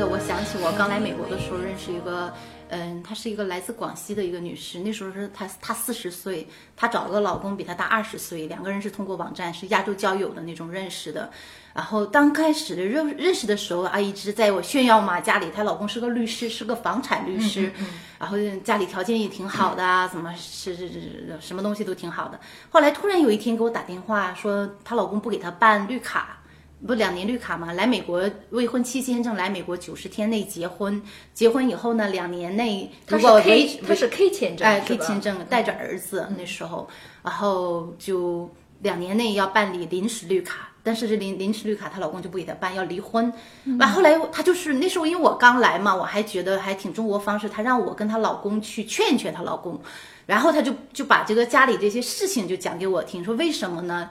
[0.04, 2.32] 个，我想起我刚来美国的时候认识一个，
[2.68, 6.46] 嗯，她是一个来自广西的一个女士，那时候是她她四十岁，
[6.76, 11.30] 她找了个老公比她大二十岁，两个人是通过网站是亚洲交友的那种认识的。
[11.74, 17.72] 然后刚开始的认认识的时候，啊，一直在我炫耀嘛，家里她老公是个律师，是个房产律师，
[18.18, 22.38] 然后家里条件也挺好的啊，怎么是是是什么东西都挺好的。
[22.70, 26.38] 后来突然有一天给我打电话说，她老公不给她办绿卡。
[26.86, 31.00] 不两年绿卡嘛，来美国未婚妻签证，来美国九十天内结婚，
[31.32, 36.86] 结婚以后呢，两年内他是如果 K，他是 K 签证，哎 K 签证带着儿子那时候，
[37.22, 43.32] 然后就两年内要办理临时绿卡，但是这临临时绿卡她老公就不给她办，要离婚。
[43.78, 49.80] 完后来她就是那时候因为我刚来嘛，我还觉得还挺中国方式，她让我跟她老公去劝劝她老公，
[50.26, 54.10] 然后她就就把这个家里这些事情就讲给我听，说为什么呢？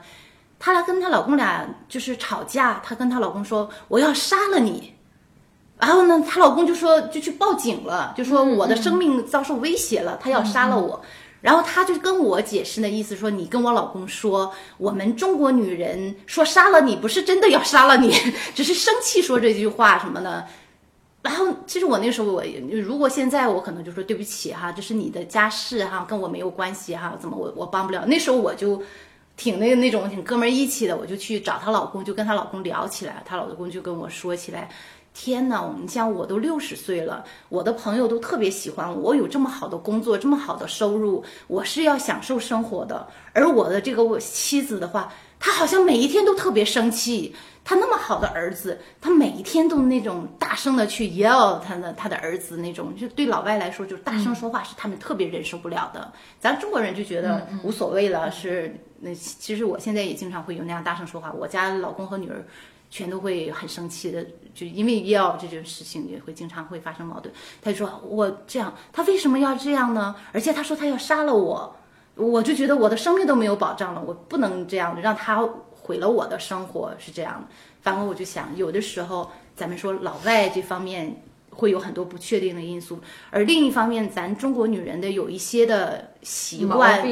[0.72, 4.92] 她跟她老公俩就是吵架，她跟她老公说我要杀了你。
[5.78, 11.02] 然后呢，她老公就说就去报警了，就说我的生命遭受威胁了，他要杀了我。
[11.40, 18.14] 然后她就跟我解释的意思说，你跟我老公说，我们中国女人说杀了你不是真的要杀了你，
[18.54, 20.46] 只是生气说这句话什么的。
[21.20, 28.06] 然后其实我那时候我如果现在我可能就说对不起哈，这是你的家事哈，跟我没有关系哈，怎么我我帮不了？
[28.06, 28.82] 那时候我就
[29.36, 34.68] 挺那个那种挺哥们儿义气的，我就去找她老公，就跟她老公聊起来，她老公就跟我说起来。
[35.12, 43.06] 天呐，你像我都六十岁了，我的朋友都特别喜欢我，我有这么好的工作，这么好的收入，我是要享受生活的。
[43.32, 47.34] 而我的这个我妻子的话，她好像每一天都特别生气。
[47.62, 56.12] 她那么好的儿子，她每一天都那种大声的去 yell 他的她的儿子那种，就对老外来说，就是大声说话是他们特别忍受不了的。
[56.40, 62.44] 咱中国人就觉得无所谓了，是那其实我现在也经常会有那样大声说话，我家老公和女儿。
[62.90, 64.24] 全都会很生气的，
[64.54, 67.34] 就因为要这件事情也会经常会发生矛盾。
[67.60, 70.14] 他就说我这样，他为什么要这样呢？
[70.32, 71.74] 而且他说他要杀了我，
[72.14, 77.48] 我就觉得我的生命都没有保障了，我不能这样让他毁了我的生活，是这样的。
[77.82, 83.00] 反过我就想，有的时候咱们说老外这方面会有很多不确定的因素，
[83.30, 87.04] 而另一方面，咱中国女人的有一些的习惯。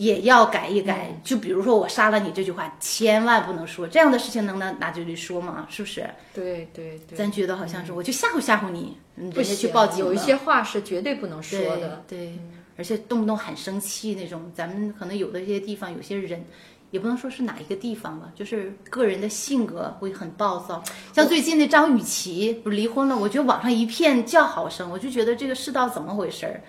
[0.00, 0.06] 病。
[0.06, 3.86] 也要改一改，就比如说我杀了你这句话，千万不能说。
[3.86, 5.66] 这样的事情能拿拿嘴里说吗？
[5.68, 6.08] 是不是？
[6.32, 12.02] 对对对，咱觉得好像是我就吓唬吓唬你，嗯人家去报警有一些话是绝对不能说对的。
[12.08, 12.38] 对，
[12.78, 14.50] 而且动不动很生气那种。
[14.54, 16.42] 咱们可能有的一些地方，有些人
[16.90, 20.82] 也不能说是哪一个地方吧，就是个人的性格会很暴躁。
[21.12, 26.62] 像最近那张雨绮不是离婚了，我觉得网上一片叫好声，我就觉得这个世道怎么回事儿？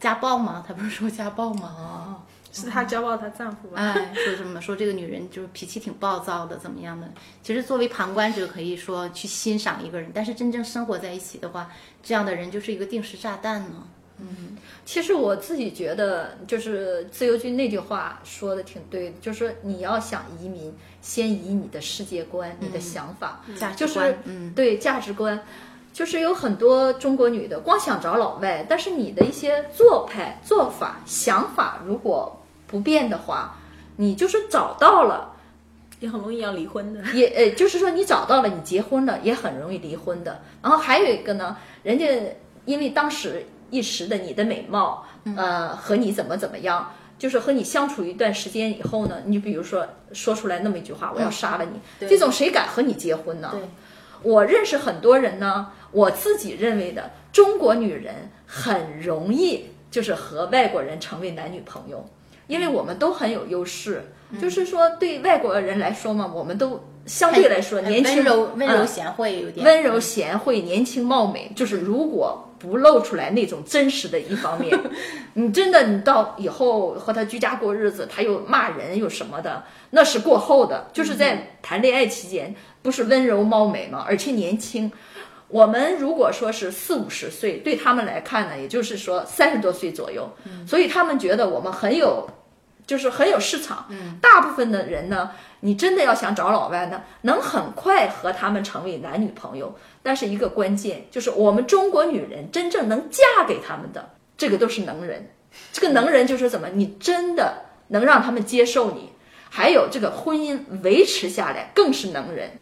[0.00, 0.64] 家暴吗？
[0.66, 1.74] 他不是说家暴吗？
[1.76, 2.22] 哦。
[2.52, 3.80] 是她家暴她丈夫吧？
[3.80, 7.08] 哎，说什么说这个女人就是脾气挺暴躁的，怎么样的？
[7.42, 11.70] 其实作为旁观者可以说去欣赏一个人，但是真正生活在一起的话，
[12.02, 13.86] 这样的人就是一个定时炸弹呢。
[14.20, 25.40] 嗯其实我自己觉得，就是自由军那句话说的挺对的，就是说你要想移民，先移你的世界观、你的想法，价值就是观嗯对价值观。
[25.98, 33.56] 就是有很多中国女的光想找老外，但是你的一些做派、做法、想法如果不变的话，
[33.96, 35.32] 你就是找到了，
[35.98, 37.02] 也很容易要离婚的。
[37.14, 40.40] 也呃，就是说你找到了，你结婚了也很容易离婚的。
[40.62, 42.06] 然后还有一个呢，人家
[42.64, 45.04] 因为当时一时的你的美貌，
[45.36, 53.52] 呃，和你怎么怎么样，就是和你相处一段时间以后呢，你比如说说出来那么一句话，我要杀了你，这种谁敢和你结婚呢？
[54.22, 58.14] 我认识很多人呢，我自己认为的中国女人
[58.46, 62.04] 很容易就是和外国人成为男女朋友，
[62.46, 64.04] 因为我们都很有优势。
[64.38, 74.78] 就是说，对外国人来说嘛，我们都相对来说年轻温柔温柔嗯贤惠有点温柔贤惠、年轻貌美，就是如果不露出来那种真实的一方面，
[75.32, 80.88] 你真的你到以后和他居家过日子，他又骂人又什么的，那是过后的。
[80.92, 84.04] 就是在谈恋爱期间，不是温柔貌美吗？
[84.06, 84.92] 而且年轻。
[85.48, 90.28] 我们如果说是四五十岁，对他们来看呢，也就是说三十多岁左右，
[90.66, 92.28] 所以他们觉得我们很有
[92.86, 93.86] 就是很有市场。
[93.88, 95.30] 嗯，大部分的人呢，
[95.60, 99.74] 你真的要想找老外呢，能很快和他们成为男女朋友。
[100.02, 105.30] 但是一个关键就是，我们中国女人真正能嫁给他们的，这个都是能人。
[105.72, 109.10] 这个能人就是怎么，你真的能让他们接受你，
[109.48, 112.58] 还有这个婚姻维持下来，更是能人。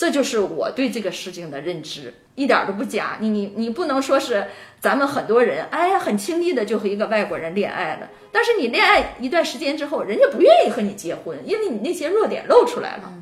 [0.00, 3.18] 嗯，这就是我对这个事情的认知，一点都不假。
[3.20, 4.46] 你你你不能说是
[4.80, 8.08] 咱们很多人，哎呀，很轻易的就和一个外国人恋爱了。
[8.32, 13.12] 但是你恋爱一段时间之后，人家不愿意和你结婚，因为你那些弱点露出来了。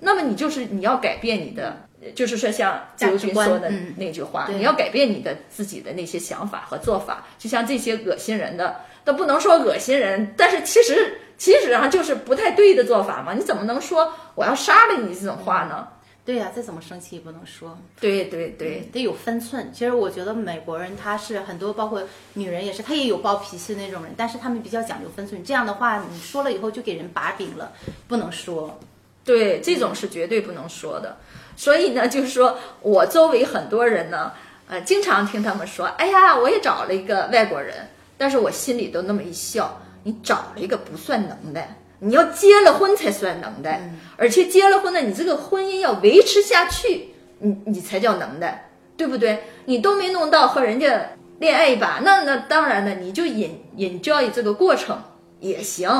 [0.00, 1.76] 那么你就是你要改变你的
[2.14, 7.26] 就是说像自由军说的嗯那句话，对你要改变你的自己的那些想法和做法。
[7.38, 13.34] 就像这些恶心人的，都不能说恶心人，但是其实其实上就是不太对的做法嘛。
[13.34, 15.88] 你怎么能说我要杀了你这种话呢？
[16.24, 17.76] 对呀、再怎么生气也不能说。
[17.98, 19.72] 对对对，得有分寸。
[19.72, 22.02] 其实我觉得美国人他是很多，包括
[22.34, 25.42] 女人也是，他也有暴脾气那种人，但是他们比较讲究分寸。
[25.42, 27.72] 这样的话，你说了以后就给人把柄了，
[28.06, 28.78] 不能说。
[29.24, 31.16] 对，这种是绝对不能说的。
[31.56, 34.32] 所以呢，就是说我周围很多人呢，
[34.68, 49.44] 呃，经常听他们说，哎呀，我也找了一个外国人，但是我心里都那么一笑，你找了一个不算能耐，你要结了婚才算能耐，而且结了婚呢，你这个婚姻要维持下去，你你才叫能耐，对不对？
[49.66, 55.02] 你都没弄到和人家恋爱一把，那那当然了，你就引引教育这个过程
[55.40, 55.90] 也行。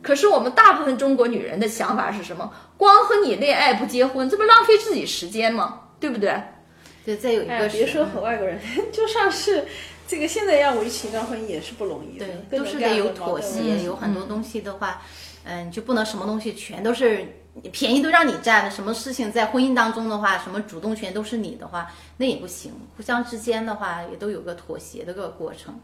[0.00, 2.52] 可是我们大部分中国女人的想法是什么？
[2.76, 5.80] 光和你恋爱不结婚，这不浪费自己时间吗？
[6.00, 6.34] 对不对？
[7.04, 8.58] 对，再有一个是，别说和外国人，
[8.92, 9.64] 就算是
[10.08, 15.06] 这个现在要维持一段婚姻也是不容易的，对，都是得有妥嗯协，有很多东西的话，嗯，
[15.44, 17.26] 嗯就不能什么东西全都是
[17.72, 22.72] 便宜都让你占，什么事情在婚姻当中的话，什么主动权都是你的话，那也不行。
[22.96, 25.78] 互相之间的话，也都有个妥协的个过程。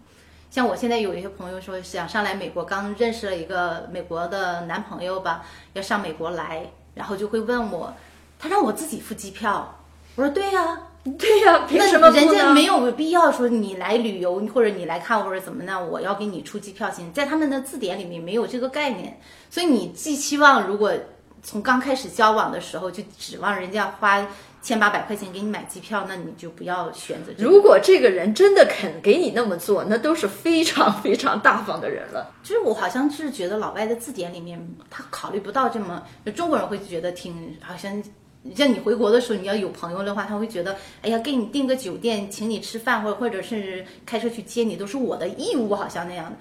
[0.50, 5.44] 像我现在有一些朋友说想上来美国，刚认识了一个美国的男朋友吧，
[5.74, 7.92] 要上美国来，然后就会问我，
[8.38, 9.78] 他让我自己付机票。
[10.14, 10.78] 我说对呀、
[11.16, 15.82] 对呀、凭那什么人家没有必要说你来旅游或者你来看或者怎么呢？
[15.84, 20.92] 我要给你出机票钱，在他们的字典里面没有这个概念，所以你寄期望如果
[21.42, 24.26] 从刚开始交往的时候就指望人家花
[24.60, 27.48] 千八百块钱给你买机票，那你就不要选择这个。
[27.48, 32.34] 如果这个人真的肯给你那么做，那都是非常非常大方的人了。
[32.42, 38.02] 就是我好像是觉得老外的字典里面他考虑不到这么，就中国人会觉得挺好像。
[38.54, 46.36] 像你回国的时候，你要有朋友的话，他会觉得，哎呀，给你订个酒店，请你吃饭，或者或者是开车去接你，都是我的义务，好像那样的。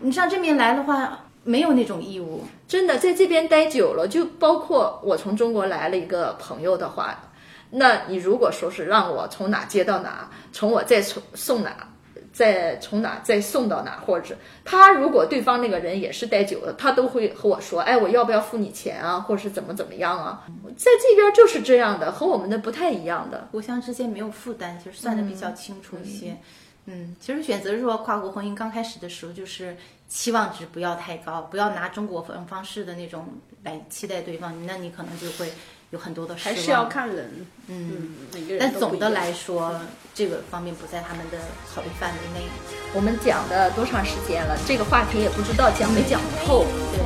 [0.00, 2.42] 你上这边来的话，没有那种义务。
[2.68, 7.32] 真的在这边待久了，就包括我从中国来了一个朋友的话，
[7.70, 11.88] 那你如果说是让我从哪接到哪，从我再从送哪，
[12.36, 20.44] 再从哪再送到哪，或者是他如果对方那个人也是待久了，他都会和我说，哎，我要不要付你钱啊，或者是怎么怎么样啊？
[20.76, 23.48] 在这边就是这样的，和我们的不太一样的。
[23.52, 26.36] 互相之间没有负担，就是算的比较清楚一些。
[26.84, 29.74] 嗯，其实选择说跨国婚姻刚开始的时候，就是
[30.06, 33.26] 期望值不要太高，不要拿中国方方式的那种
[33.64, 35.50] 来期待对方，那你可能就会
[35.90, 36.54] 有很多的失望。
[36.54, 39.78] 还是要看人，嗯，每个人但总的来说，
[40.14, 41.38] 这个方面不在他们的
[41.74, 42.46] 考虑范围内。
[42.94, 44.56] 我们讲的多长时间了？
[44.66, 46.64] 这个话题也不知道讲没讲透。
[46.92, 47.00] 对，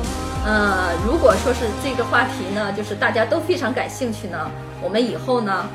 [0.45, 4.49] 呃，如果说是这个话题呢，就是大家都非常感兴趣呢，
[4.81, 5.67] 我们以后呢，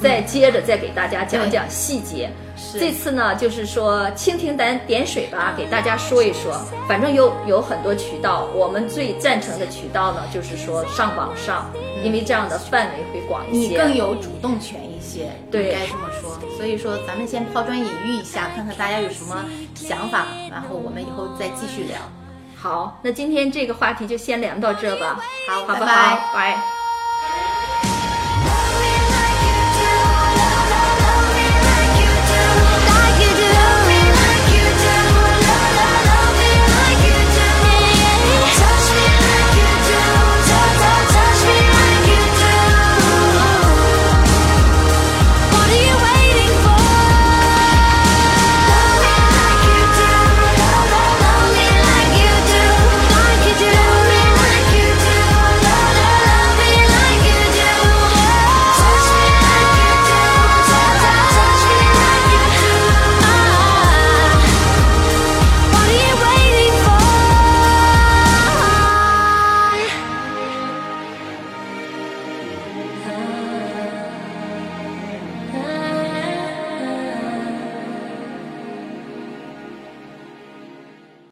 [0.00, 2.30] 再接着再给大家讲讲细节。
[2.78, 6.52] 这次呢，就是说蜻蜓点点水吧，给大家说一说。
[6.88, 11.70] 反正有有很多渠道，我们最赞成的渠道呢，就是说上网上，
[12.04, 13.68] 因为这样的范围会广一些。
[13.68, 16.38] 你更有主动权一些，对应该这么说。
[16.56, 19.44] 所以说，咱们先抛砖引玉一下，看看大家有什么
[19.74, 21.96] 想法，然后我们以后再继续聊。
[22.56, 25.18] 好，那今天这个话题就先聊到这吧。
[25.48, 26.34] 好，好不拜拜好？
[26.34, 26.79] 拜。